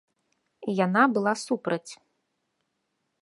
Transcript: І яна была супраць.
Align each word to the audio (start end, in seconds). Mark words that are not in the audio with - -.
І 0.71 0.73
яна 0.85 1.03
была 1.17 1.33
супраць. 1.45 1.91